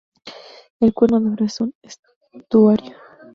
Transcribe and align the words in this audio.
El 0.79 0.95
Cuerno 0.95 1.19
de 1.19 1.29
Oro 1.29 1.45
es 1.45 1.61
un 1.61 1.75
estuario. 2.33 2.95